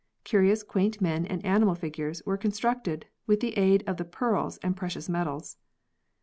Curious, 0.23 0.63
quaint 0.63 0.99
men 0.99 1.27
and 1.27 1.45
animal 1.45 1.75
figures 1.75 2.23
were 2.25 2.35
con 2.35 2.49
structed 2.49 3.03
with 3.27 3.39
the 3.39 3.55
aid 3.55 3.83
of 3.85 3.97
the 3.97 4.03
pearls 4.03 4.57
and 4.63 4.75
precious 4.75 5.07
metals. 5.07 5.57